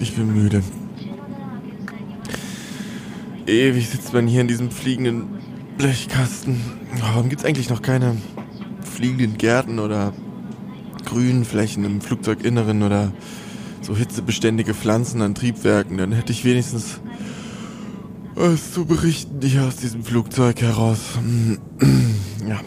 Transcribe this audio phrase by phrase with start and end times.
[0.00, 0.62] Ich bin müde.
[3.46, 5.24] Ewig sitzt man hier in diesem fliegenden
[5.78, 6.60] Blechkasten.
[7.00, 8.16] Warum gibt es eigentlich noch keine
[8.82, 10.12] fliegenden Gärten oder
[11.04, 13.12] grünen Flächen im Flugzeuginneren oder
[13.82, 15.98] so hitzebeständige Pflanzen an Triebwerken?
[15.98, 17.00] Dann hätte ich wenigstens
[18.34, 20.98] was zu berichten hier aus diesem Flugzeug heraus.
[22.46, 22.60] Ja,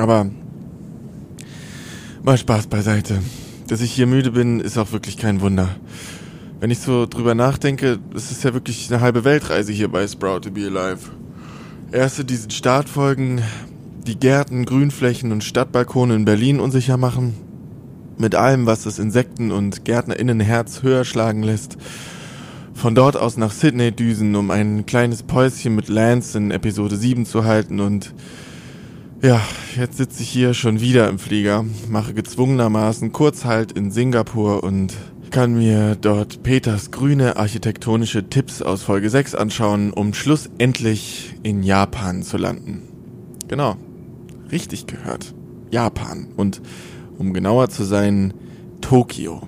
[0.00, 0.30] aber
[2.22, 3.20] mal Spaß beiseite.
[3.68, 5.76] Dass ich hier müde bin, ist auch wirklich kein Wunder.
[6.60, 10.40] Wenn ich so drüber nachdenke, es ist ja wirklich eine halbe Weltreise hier bei Sprout
[10.40, 11.10] to be Alive.
[11.90, 13.40] Erst in diesen Startfolgen
[14.06, 17.34] die Gärten, Grünflächen und Stadtbalkone in Berlin unsicher machen.
[18.22, 21.76] Mit allem, was das Insekten- und GärtnerInnenherz höher schlagen lässt.
[22.72, 27.26] Von dort aus nach Sydney düsen, um ein kleines Päuschen mit Lance in Episode 7
[27.26, 28.14] zu halten und
[29.22, 29.40] ja,
[29.76, 34.94] jetzt sitze ich hier schon wieder im Flieger, mache gezwungenermaßen Kurzhalt in Singapur und
[35.32, 42.22] kann mir dort Peters grüne architektonische Tipps aus Folge 6 anschauen, um schlussendlich in Japan
[42.22, 42.82] zu landen.
[43.48, 43.74] Genau,
[44.52, 45.34] richtig gehört.
[45.72, 46.62] Japan und
[47.18, 48.34] um genauer zu sein,
[48.80, 49.42] Tokio,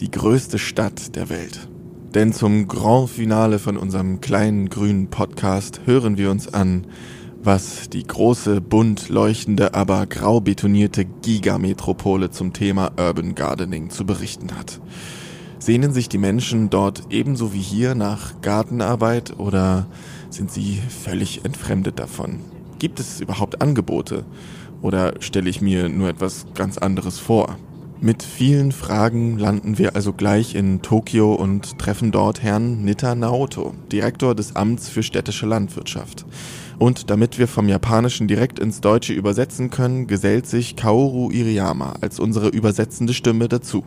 [0.00, 1.68] die größte Stadt der Welt.
[2.14, 6.86] Denn zum Grand Finale von unserem kleinen grünen Podcast hören wir uns an,
[7.42, 14.56] was die große, bunt leuchtende, aber grau betonierte Gigametropole zum Thema Urban Gardening zu berichten
[14.58, 14.80] hat.
[15.58, 19.86] Sehnen sich die Menschen dort ebenso wie hier nach Gartenarbeit oder
[20.30, 22.40] sind sie völlig entfremdet davon?
[22.78, 24.24] Gibt es überhaupt Angebote?
[24.82, 27.56] Oder stelle ich mir nur etwas ganz anderes vor?
[28.02, 33.74] Mit vielen Fragen landen wir also gleich in Tokio und treffen dort Herrn Nitta Naoto,
[33.92, 36.24] Direktor des Amts für städtische Landwirtschaft.
[36.78, 42.18] Und damit wir vom Japanischen direkt ins Deutsche übersetzen können, gesellt sich Kaoru Iriyama als
[42.18, 43.84] unsere übersetzende Stimme dazu.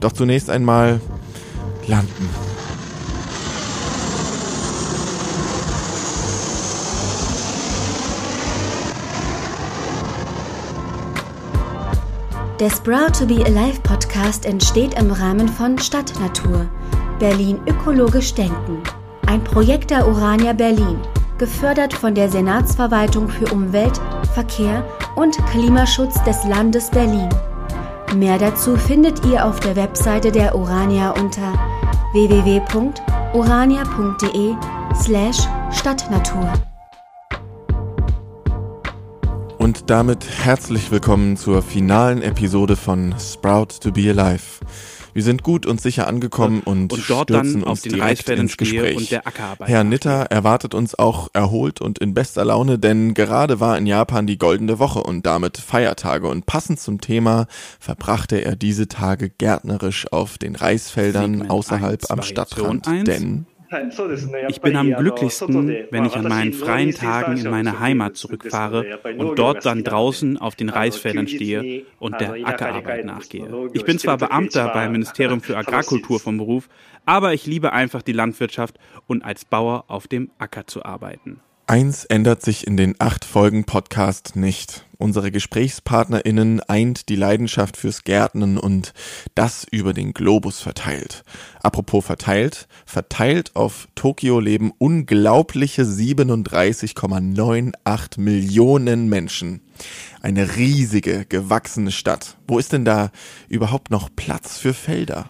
[0.00, 1.00] Doch zunächst einmal
[1.86, 2.45] landen.
[12.58, 16.66] Der Sprout to be Alive Podcast entsteht im Rahmen von Stadtnatur,
[17.18, 18.82] Berlin ökologisch denken.
[19.26, 20.98] Ein Projekt der Urania Berlin,
[21.36, 24.00] gefördert von der Senatsverwaltung für Umwelt,
[24.32, 24.82] Verkehr
[25.16, 27.28] und Klimaschutz des Landes Berlin.
[28.14, 31.52] Mehr dazu findet ihr auf der Webseite der Urania unter
[32.14, 34.54] www.urania.de
[34.94, 36.50] slash Stadtnatur.
[39.66, 44.64] Und damit herzlich willkommen zur finalen Episode von Sprout to be Alive.
[45.12, 48.96] Wir sind gut und sicher angekommen und, und dort stürzen uns direkt ins Gespräch.
[48.96, 49.82] und der Ackerarbeit Herr.
[49.82, 54.38] Nitter erwartet uns auch erholt und in bester Laune, denn gerade war in Japan die
[54.38, 57.48] goldene Woche und damit Feiertage und passend zum Thema
[57.80, 63.04] verbrachte er diese Tage gärtnerisch auf den Reisfeldern Segment außerhalb eins, am Variation Stadtrand, eins.
[63.04, 63.46] denn
[64.48, 69.38] Ich bin am glücklichsten, wenn ich an meinen freien Tagen in meine Heimat zurückfahre und
[69.38, 73.70] dort dann draußen auf den Reisfeldern stehe und der Ackerarbeit nachgehe.
[73.72, 76.68] Ich bin zwar Beamter beim Ministerium für Agrarkultur vom Beruf,
[77.04, 81.40] aber ich liebe einfach die Landwirtschaft und als Bauer auf dem Acker zu arbeiten.
[81.68, 84.85] Eins ändert sich in den acht Folgen Podcast nicht.
[84.98, 88.94] Unsere GesprächspartnerInnen eint die Leidenschaft fürs Gärtnen und
[89.34, 91.24] das über den Globus verteilt.
[91.62, 99.60] Apropos verteilt, verteilt auf Tokio leben unglaubliche 37,98 Millionen Menschen.
[100.22, 102.38] Eine riesige, gewachsene Stadt.
[102.48, 103.10] Wo ist denn da
[103.48, 105.28] überhaupt noch Platz für Felder?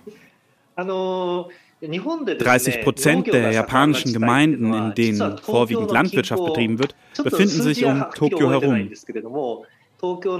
[1.80, 8.50] 30 Prozent der japanischen Gemeinden, in denen vorwiegend Landwirtschaft betrieben wird, befinden sich um Tokio
[8.50, 8.90] herum.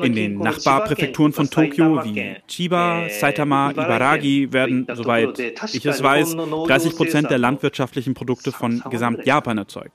[0.02, 5.38] In den Nachbarpräfekturen von Tokio wie Chiba, Saitama, Ibaragi werden, soweit
[5.72, 9.92] ich es weiß, 30 Prozent der landwirtschaftlichen Produkte von Gesamt-Japan erzeugt.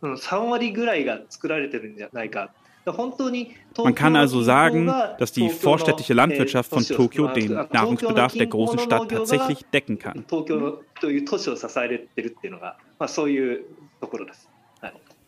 [2.86, 9.10] Man kann also sagen, dass die vorstädtische Landwirtschaft von Tokio den Nahrungsbedarf der großen Stadt
[9.10, 10.26] tatsächlich decken kann.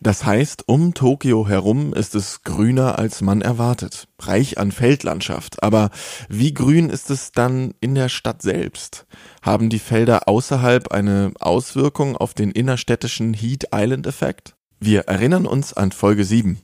[0.03, 4.09] Das heißt, um Tokio herum ist es grüner, als man erwartet.
[4.19, 5.63] Reich an Feldlandschaft.
[5.63, 5.91] Aber
[6.27, 9.05] wie grün ist es dann in der Stadt selbst?
[9.41, 14.55] Haben die Felder außerhalb eine Auswirkung auf den innerstädtischen Heat Island Effekt?
[14.77, 16.59] Wir erinnern uns an Folge 7.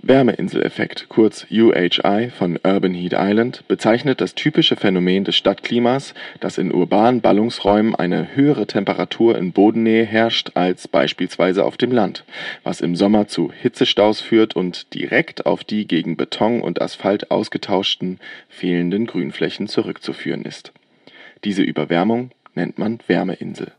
[0.00, 6.72] Wärmeinseleffekt, kurz UHI von Urban Heat Island, bezeichnet das typische Phänomen des Stadtklimas, dass in
[6.72, 12.24] urbanen Ballungsräumen eine höhere Temperatur in Bodennähe herrscht als beispielsweise auf dem Land,
[12.62, 18.20] was im Sommer zu Hitzestaus führt und direkt auf die gegen Beton und Asphalt ausgetauschten
[18.48, 20.72] fehlenden Grünflächen zurückzuführen ist.
[21.42, 23.72] Diese Überwärmung nennt man Wärmeinsel.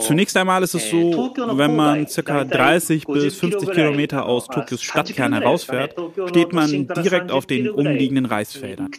[0.00, 2.44] Zunächst einmal ist es so, wenn man ca.
[2.44, 5.94] 30 bis 50 Kilometer aus Tokios Stadtkern herausfährt,
[6.26, 8.90] steht man direkt auf den umliegenden Reisfeldern.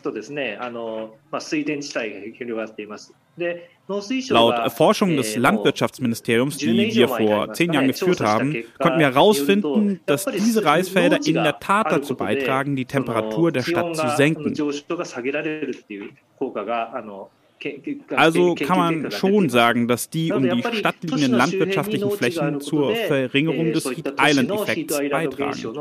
[4.30, 10.26] Laut Erforschung des Landwirtschaftsministeriums, die wir vor zehn Jahren geführt haben, konnten wir herausfinden, dass
[10.26, 14.54] diese Reisfelder in der Tat dazu beitragen, die Temperatur der Stadt zu senken.
[18.16, 23.74] Also kann man schon sagen, dass die um die Stadt liegenden landwirtschaftlichen Flächen zur Verringerung
[23.74, 25.76] des Heat Island-Effekts beitragen.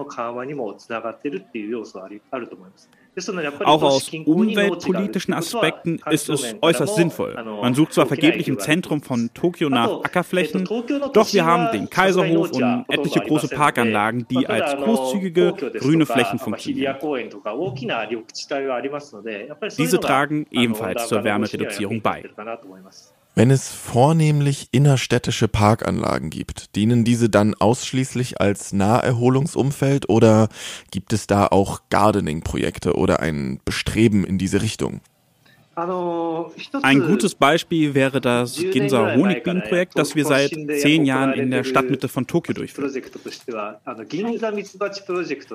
[3.64, 7.34] Auch aus umweltpolitischen Aspekten ist es äußerst sinnvoll.
[7.34, 10.64] Man sucht zwar vergeblich im Zentrum von Tokio nach Ackerflächen,
[11.12, 16.96] doch wir haben den Kaiserhof und etliche große Parkanlagen, die als großzügige grüne Flächen funktionieren.
[19.76, 22.24] Diese tragen ebenfalls zur Wärmereduzierung bei.
[23.38, 30.48] Wenn es vornehmlich innerstädtische Parkanlagen gibt, dienen diese dann ausschließlich als Naherholungsumfeld oder
[30.90, 35.02] gibt es da auch Gardening-Projekte oder ein Bestreben in diese Richtung?
[35.76, 42.08] Ein gutes Beispiel wäre das Ginza Honigbienenprojekt, das wir seit zehn Jahren in der Stadtmitte
[42.08, 42.92] von Tokio durchführen.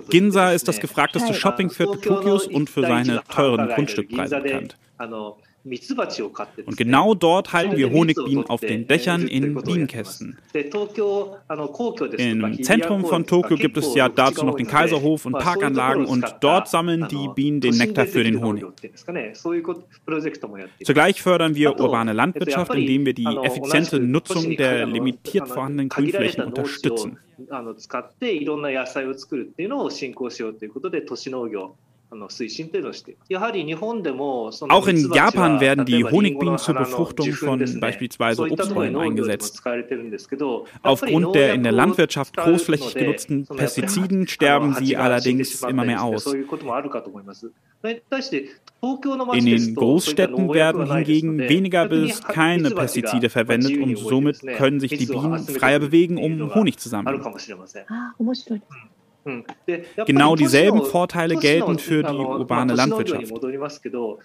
[0.09, 4.77] Ginza ist das gefragteste Shoppingviertel Tokios und für seine teuren Grundstückpreise bekannt.
[5.65, 10.37] Und genau dort halten wir Honigbienen auf den Dächern in Bienenkästen.
[12.17, 16.67] Im Zentrum von Tokio gibt es ja dazu noch den Kaiserhof und Parkanlagen und dort
[16.67, 18.65] sammeln die Bienen den Nektar für den Honig.
[20.83, 27.19] Zugleich fördern wir urbane Landwirtschaft, indem wir die effiziente Nutzung der limitiert vorhandenen Grünflächen unterstützen.
[34.69, 39.61] Auch in Japan werden die Honigbienen zur Befruchtung von beispielsweise Obstbäumen eingesetzt.
[40.81, 46.25] Aufgrund der in der Landwirtschaft großflächig genutzten Pestiziden sterben sie allerdings immer mehr aus.
[49.33, 55.05] In den Großstädten werden hingegen weniger bis keine Pestizide verwendet und somit können sich die
[55.05, 57.21] Bienen freier bewegen, um Honig zu sammeln.
[60.05, 63.31] Genau dieselben Vorteile gelten für die urbane Landwirtschaft.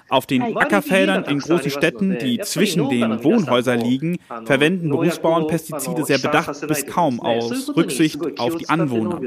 [0.08, 6.18] Auf den Ackerfeldern in großen Städten, die zwischen den Wohnhäusern liegen, verwenden Berufsbauern Pestizide sehr
[6.18, 9.20] bedacht bis kaum aus Rücksicht auf die Anwohner.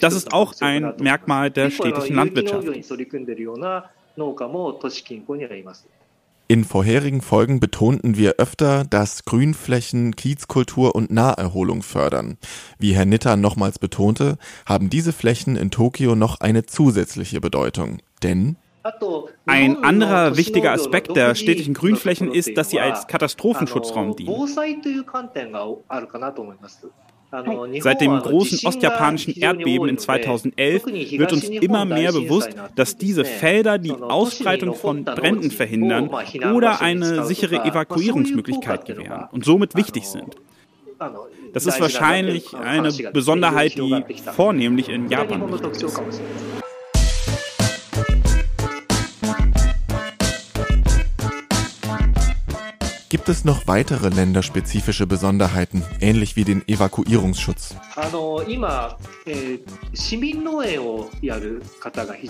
[0.00, 2.66] Das ist auch ein Merkmal der städtischen Landwirtschaft.
[6.48, 12.36] In vorherigen Folgen betonten wir öfter, dass Grünflächen Kiezkultur und Naherholung fördern.
[12.78, 14.36] Wie Herr Nitter nochmals betonte,
[14.66, 17.98] haben diese Flächen in Tokio noch eine zusätzliche Bedeutung.
[18.22, 18.56] Denn
[19.46, 24.34] ein anderer wichtiger Aspekt der städtischen Grünflächen ist, dass sie als Katastrophenschutzraum dienen.
[27.80, 33.78] Seit dem großen ostjapanischen Erdbeben in 2011 wird uns immer mehr bewusst, dass diese Felder
[33.78, 36.10] die Ausbreitung von Bränden verhindern
[36.54, 40.36] oder eine sichere Evakuierungsmöglichkeit gewähren und somit wichtig sind.
[41.54, 44.04] Das ist wahrscheinlich eine Besonderheit, die
[44.34, 46.20] vornehmlich in Japan ist.
[53.12, 57.76] Gibt es noch weitere länderspezifische Besonderheiten, ähnlich wie den Evakuierungsschutz?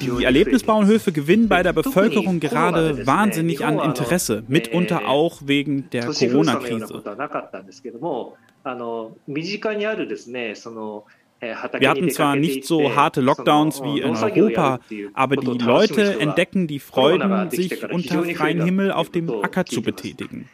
[0.01, 7.01] Die Erlebnisbauernhöfe gewinnen bei der Bevölkerung gerade wahnsinnig an Interesse, mitunter auch wegen der Corona-Krise.
[11.79, 14.81] Wir hatten zwar nicht so harte Lockdowns wie in Europa,
[15.15, 20.49] aber die Leute entdecken die Freuden, sich unter freiem Himmel auf dem Acker zu betätigen.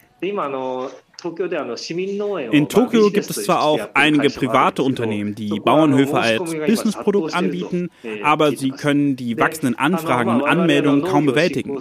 [2.50, 7.90] In Tokio gibt es zwar auch einige private Unternehmen, die Bauernhöfe als Businessprodukt anbieten,
[8.22, 11.76] aber sie können die wachsenden Anfragen und Anmeldungen kaum bewältigen.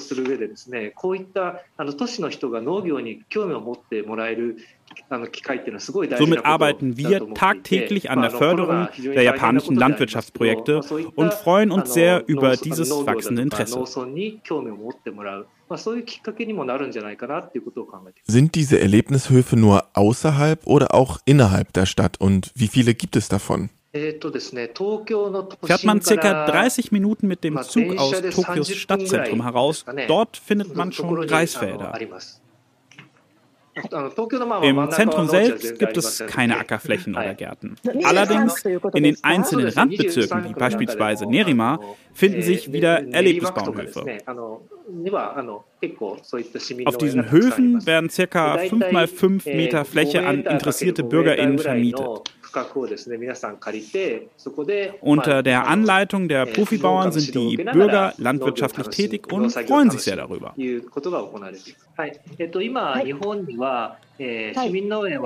[6.18, 10.82] Somit arbeiten wir tagtäglich an der Förderung der japanischen Landwirtschaftsprojekte
[11.16, 13.84] und freuen uns sehr über dieses wachsende Interesse.
[18.24, 23.30] Sind diese Erlebnishöfe nur außerhalb oder auch innerhalb der Stadt und wie viele gibt es
[23.30, 23.70] davon?
[23.94, 30.92] Fährt man circa 30 Minuten mit dem Zug aus Tokios Stadtzentrum heraus, dort findet man
[30.92, 31.94] schon Reisfelder.
[34.64, 37.76] Im Zentrum selbst gibt es keine Ackerflächen oder Gärten.
[38.04, 41.80] Allerdings in den einzelnen Randbezirken, wie beispielsweise Nerima,
[42.14, 44.18] finden sich wieder Erlebnisbauernhöfe.
[46.86, 52.08] Auf diesen Höfen werden circa 5 mal 5 Meter Fläche an interessierte BürgerInnen vermietet.
[55.02, 60.54] Unter der Anleitung der Profibauern sind die Bürger landwirtschaftlich tätig und freuen sich sehr darüber.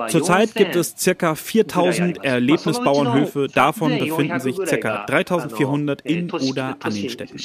[0.08, 1.34] Zurzeit gibt es ca.
[1.34, 5.06] 4000 Erlebnisbauernhöfe, davon befinden sich ca.
[5.06, 7.38] 3400 in oder an den Städten.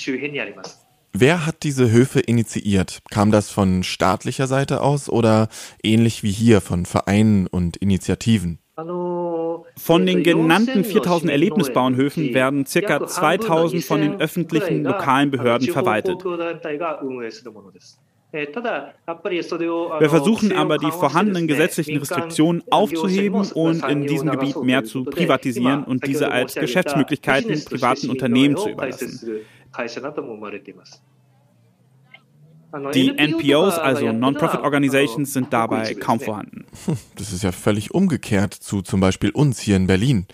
[1.13, 2.99] Wer hat diese Höfe initiiert?
[3.09, 5.47] Kam das von staatlicher Seite aus oder
[5.81, 8.59] ähnlich wie hier von Vereinen und Initiativen?
[9.77, 13.07] Von den genannten 4000 Erlebnisbauernhöfen werden ca.
[13.07, 16.23] 2000 von den öffentlichen lokalen Behörden verwaltet.
[19.99, 25.85] Wir versuchen aber, die vorhandenen gesetzlichen Restriktionen aufzuheben und in diesem Gebiet mehr zu privatisieren
[25.85, 29.45] und diese als Geschäftsmöglichkeiten privaten Unternehmen zu überlassen.
[32.93, 36.65] Die NPOs, also Non-Profit Organizations, sind dabei kaum vorhanden.
[37.15, 40.27] Das ist ja völlig umgekehrt zu zum Beispiel uns hier in Berlin.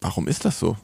[0.00, 0.76] Warum ist das so?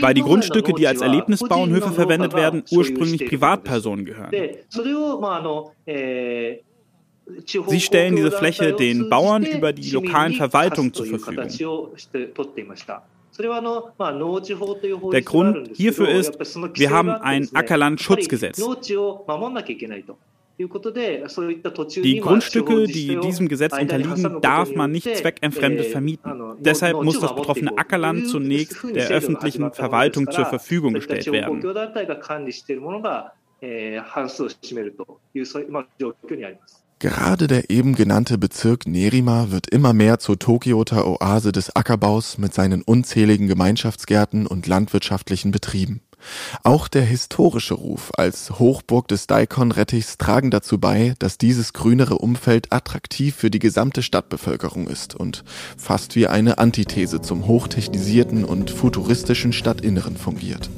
[0.00, 4.32] Weil die Grundstücke, die als Erlebnisbauernhöfe verwendet werden, ursprünglich Privatpersonen gehören.
[7.66, 11.48] Sie stellen diese Fläche den Bauern über die lokalen Verwaltungen zur Verfügung.
[15.12, 16.38] Der Grund hierfür ist,
[16.78, 18.62] wir haben ein Ackerlandschutzgesetz.
[20.56, 26.32] Die Grundstücke, die diesem Gesetz unterliegen, darf man nicht zweckentfremdet vermieten.
[26.60, 31.60] Deshalb muss das betroffene Ackerland zunächst der öffentlichen Verwaltung zur Verfügung gestellt werden.
[36.98, 42.54] Gerade der eben genannte Bezirk Nerima wird immer mehr zur Tokioter Oase des Ackerbaus mit
[42.54, 46.00] seinen unzähligen Gemeinschaftsgärten und landwirtschaftlichen Betrieben.
[46.62, 52.72] Auch der historische Ruf als Hochburg des Daikon-Rettichs tragen dazu bei, dass dieses grünere Umfeld
[52.72, 55.44] attraktiv für die gesamte Stadtbevölkerung ist und
[55.76, 60.70] fast wie eine Antithese zum hochtechnisierten und futuristischen Stadtinneren fungiert.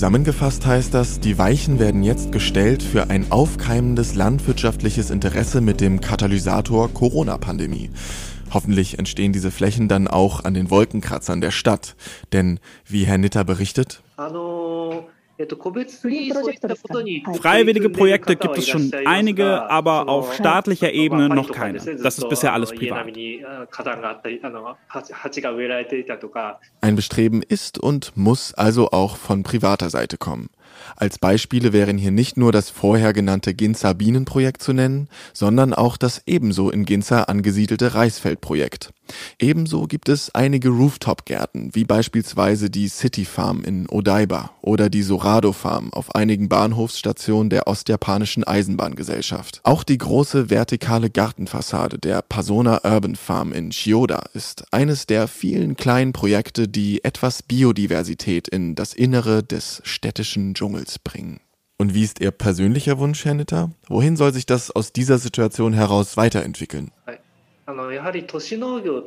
[0.00, 6.00] Zusammengefasst heißt das, die Weichen werden jetzt gestellt für ein aufkeimendes landwirtschaftliches Interesse mit dem
[6.00, 7.90] Katalysator Corona-Pandemie.
[8.50, 11.96] Hoffentlich entstehen diese Flächen dann auch an den Wolkenkratzern der Stadt.
[12.32, 14.02] Denn, wie Herr Nitter berichtet,
[17.40, 21.78] Freiwillige Projekte gibt es schon einige, aber auf staatlicher Ebene noch keine.
[21.78, 23.06] Das ist bisher alles privat.
[26.80, 30.48] Ein Bestreben ist und muss also auch von privater Seite kommen.
[30.96, 35.96] Als Beispiele wären hier nicht nur das vorher genannte Ginza Bienenprojekt zu nennen, sondern auch
[35.96, 38.92] das ebenso in Ginza angesiedelte Reisfeldprojekt.
[39.38, 45.52] Ebenso gibt es einige Rooftop-Gärten, wie beispielsweise die City Farm in Odaiba oder die Sorado
[45.52, 49.60] Farm auf einigen Bahnhofsstationen der Ostjapanischen Eisenbahngesellschaft.
[49.64, 55.76] Auch die große vertikale Gartenfassade der Pasona Urban Farm in Chiyoda ist eines der vielen
[55.76, 61.40] kleinen Projekte, die etwas Biodiversität in das Innere des städtischen Dschungels bringen.
[61.80, 63.70] Und wie ist Ihr persönlicher Wunsch, Herr Nitter?
[63.88, 66.90] Wohin soll sich das aus dieser Situation heraus weiterentwickeln?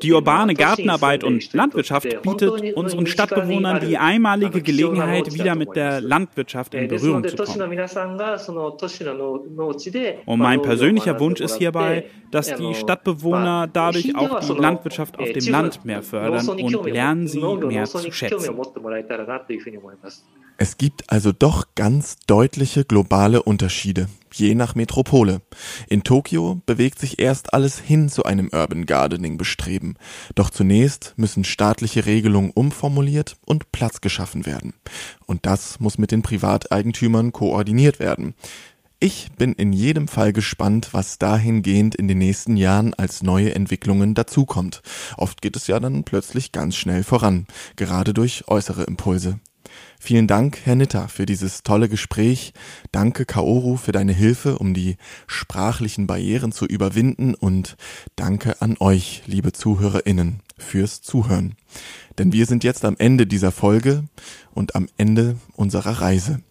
[0.02, 6.74] Die urbane Gartenarbeit und Landwirtschaft bietet unseren Stadtbewohnern die einmalige Gelegenheit, wieder mit der Landwirtschaft
[6.74, 7.80] in Berührung zu kommen.
[10.26, 15.48] Und mein persönlicher Wunsch ist hierbei, dass die Stadtbewohner dadurch auch die Landwirtschaft auf dem
[15.48, 18.56] Land mehr fördern und lernen sie mehr zu schätzen.
[20.58, 25.42] Es gibt also doch ganz deutliche globale Unterschiede, je nach Metropole.
[25.90, 29.96] In Tokio bewegt sich erst alles hin zu einem Urban Gardening Bestreben.
[30.36, 34.74] Doch zunächst müssen staatliche Regelungen umformuliert und Platz geschaffen werden.
[35.26, 38.36] Und das muss mit den Privateigentümern koordiniert werden.
[39.00, 44.14] Ich bin in jedem Fall gespannt, was dahingehend in den nächsten Jahren als neue Entwicklungen
[44.14, 44.82] dazukommt.
[45.18, 49.40] Oft geht es ja dann plötzlich ganz schnell voran, gerade durch äußere Impulse.
[50.00, 52.54] Vielen Dank, Herr Nitter, für dieses tolle Gespräch.
[52.92, 57.36] Danke, Kaoru, für deine Hilfe, um die sprachlichen Barrieren zu überwinden.
[57.36, 57.78] Und
[58.16, 61.56] danke an euch, liebe ZuhörerInnen, fürs Zuhören.
[62.18, 64.04] Denn wir sind jetzt am Ende dieser Folge
[64.54, 66.42] und am Ende unserer Reise.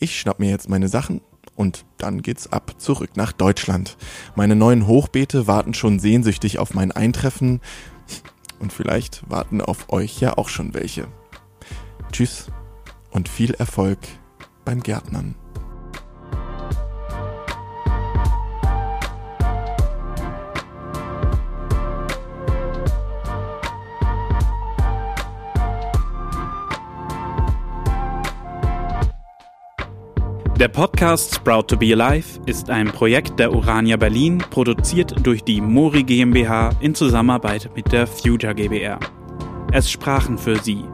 [0.00, 1.20] Ich schnapp mir jetzt meine Sachen
[1.54, 3.96] und dann geht's ab zurück nach Deutschland.
[4.34, 7.60] Meine neuen Hochbeete warten schon sehnsüchtig auf mein Eintreffen
[8.58, 11.06] und vielleicht warten auf euch ja auch schon welche.
[12.12, 12.50] Tschüss
[13.10, 13.98] und viel Erfolg
[14.64, 15.34] beim Gärtnern.
[30.58, 35.60] Der Podcast Sprout to Be Alive ist ein Projekt der Urania Berlin, produziert durch die
[35.60, 39.00] Mori GmbH in Zusammenarbeit mit der Future GbR.
[39.72, 40.84] Es sprachen für Sie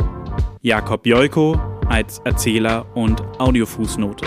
[0.63, 4.27] Jakob Joiko, als Erzähler und Audiofußnote.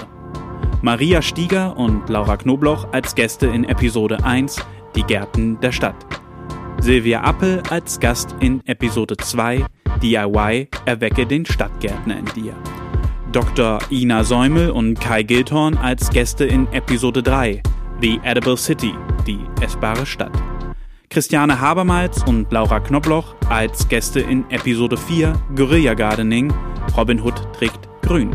[0.81, 5.95] Maria Stieger und Laura Knobloch als Gäste in Episode 1 Die Gärten der Stadt.
[6.79, 9.65] Silvia Appel als Gast in Episode 2
[10.01, 12.55] DIY Erwecke den Stadtgärtner in dir.
[13.31, 13.79] Dr.
[13.91, 17.61] Ina Säumel und Kai Gildhorn als Gäste in Episode 3
[18.01, 18.93] The Edible City,
[19.27, 20.31] die essbare Stadt.
[21.11, 26.53] Christiane Habermals und Laura Knobloch als Gäste in Episode 4 Guerilla Gardening
[26.95, 28.33] Robin Hood trägt grün.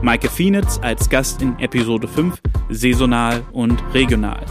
[0.00, 4.46] Maike Fienitz als Gast in Episode 5 Saisonal und Regional.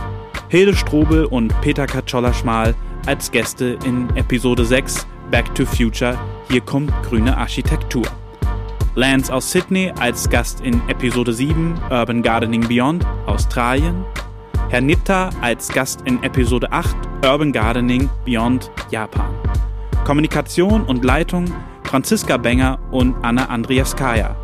[0.50, 2.76] Hilde Strobel und Peter Katscholler-Schmal
[3.08, 8.06] als Gäste in Episode 6 Back to Future Hier kommt grüne Architektur.
[8.94, 14.06] Lance aus Sydney als Gast in Episode 7 Urban Gardening Beyond Australien.
[14.70, 19.34] Herr Nitta als Gast in Episode 8 Urban Gardening Beyond Japan.
[20.06, 21.46] Kommunikation und Leitung
[21.84, 24.36] Franziska Benger und Anna Andriaskaya.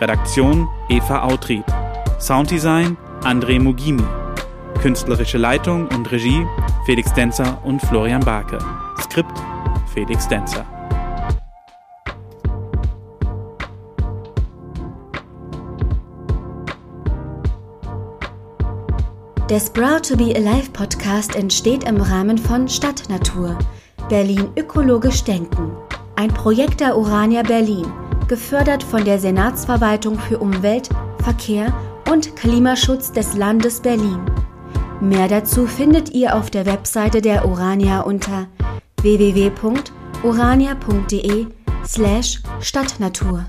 [0.00, 1.64] Redaktion Eva Autrieb.
[2.20, 4.04] Sounddesign André Mugimi.
[4.82, 6.46] Künstlerische Leitung und Regie
[6.84, 8.58] Felix Denzer und Florian Barke.
[9.00, 9.32] Skript
[9.92, 10.77] Felix Denzer.
[19.50, 23.56] Der Sprout to be Alive Podcast entsteht im Rahmen von Stadtnatur.
[24.10, 25.72] Berlin ökologisch denken.
[26.16, 27.90] Ein Projekt der Urania Berlin,
[28.28, 30.90] gefördert von der Senatsverwaltung für Umwelt,
[31.22, 31.72] Verkehr
[32.10, 34.20] und Klimaschutz des Landes Berlin.
[35.00, 38.48] Mehr dazu findet ihr auf der Webseite der Urania unter
[39.00, 41.46] www.urania.de
[41.86, 43.46] slash Stadtnatur.